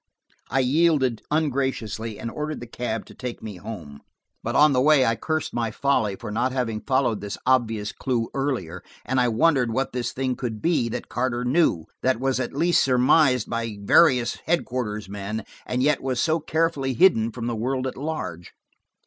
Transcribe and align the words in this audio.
I 0.49 0.61
yielded 0.61 1.21
ungraciously 1.29 2.19
and 2.19 2.31
ordered 2.31 2.59
the 2.59 2.65
cab 2.65 3.05
to 3.05 3.13
take 3.13 3.43
me 3.43 3.57
home. 3.57 4.01
But 4.41 4.55
on 4.55 4.73
the 4.73 4.81
way 4.81 5.05
I 5.05 5.15
cursed 5.15 5.53
my 5.53 5.69
folly 5.69 6.15
for 6.15 6.31
not 6.31 6.51
having 6.51 6.81
followed 6.81 7.21
this 7.21 7.37
obvious 7.45 7.91
clue 7.91 8.27
earlier, 8.33 8.81
and 9.05 9.21
I 9.21 9.27
wondered 9.27 9.71
what 9.71 9.93
this 9.93 10.11
thing 10.11 10.35
could 10.35 10.59
be 10.59 10.89
that 10.89 11.07
Carter 11.07 11.45
knew, 11.45 11.85
that 12.01 12.19
was 12.19 12.39
at 12.39 12.55
least 12.55 12.83
surmised 12.83 13.47
by 13.47 13.77
various 13.79 14.39
headquarters 14.47 15.07
men, 15.07 15.45
and 15.67 15.83
yet 15.83 16.01
was 16.01 16.19
so 16.19 16.39
carefully 16.39 16.95
hidden 16.95 17.31
from 17.31 17.45
the 17.45 17.55
world 17.55 17.85
at 17.85 17.95
large. 17.95 18.53